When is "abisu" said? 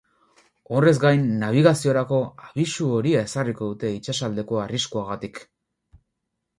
2.47-2.89